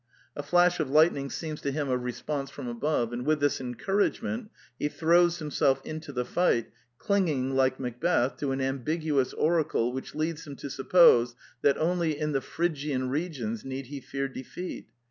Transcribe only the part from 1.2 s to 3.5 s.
seems to him a response from above; and with